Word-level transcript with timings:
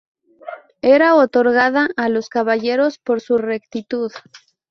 Era 0.81 1.13
otorgada 1.13 1.89
a 1.95 2.09
los 2.09 2.27
caballeros 2.29 2.97
por 2.97 3.21
su 3.21 3.37
rectitud. 3.37 4.11